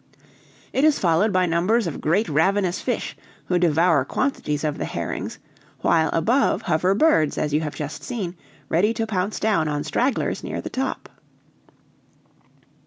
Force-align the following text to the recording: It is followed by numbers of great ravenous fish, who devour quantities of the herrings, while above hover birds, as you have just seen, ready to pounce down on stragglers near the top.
It 0.73 0.83
is 0.83 0.97
followed 0.97 1.31
by 1.31 1.45
numbers 1.45 1.85
of 1.85 2.01
great 2.01 2.27
ravenous 2.27 2.81
fish, 2.81 3.15
who 3.45 3.59
devour 3.59 4.03
quantities 4.03 4.63
of 4.63 4.79
the 4.79 4.85
herrings, 4.85 5.37
while 5.81 6.09
above 6.11 6.63
hover 6.63 6.95
birds, 6.95 7.37
as 7.37 7.53
you 7.53 7.61
have 7.61 7.75
just 7.75 8.01
seen, 8.03 8.35
ready 8.67 8.95
to 8.95 9.05
pounce 9.05 9.39
down 9.39 9.67
on 9.67 9.83
stragglers 9.83 10.43
near 10.43 10.59
the 10.59 10.71
top. 10.71 11.07